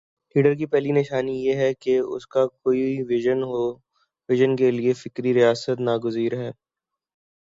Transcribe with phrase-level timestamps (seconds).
[0.35, 3.61] Leader کی پہلی نشانی یہ ہے کہ اس کا کوئی وژن ہو
[4.29, 6.51] وژن کے لیے فکری ریاضت ناگزیر ہے۔